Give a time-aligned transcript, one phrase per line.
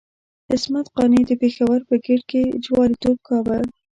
[0.53, 3.59] عصمت قانع د پېښور په ګېټ کې جواليتوب کاوه.